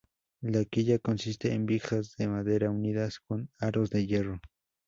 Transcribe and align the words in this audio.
La 0.41 0.65
quilla 0.65 0.97
consiste 0.97 1.53
en 1.53 1.67
vigas 1.67 2.15
de 2.17 2.27
madera 2.27 2.71
unidas 2.71 3.19
con 3.19 3.51
aros 3.59 3.91
de 3.91 4.07
hierro. 4.07 4.41